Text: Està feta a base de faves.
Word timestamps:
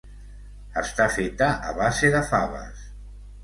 Està 0.83 1.07
feta 1.19 1.51
a 1.69 1.77
base 1.83 2.13
de 2.19 2.25
faves. 2.33 2.85